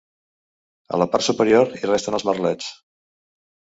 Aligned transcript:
A 0.95 0.99
la 1.01 1.07
part 1.15 1.27
superior 1.27 1.77
hi 1.81 1.85
resten 1.91 2.19
els 2.21 2.29
merlets. 2.31 2.71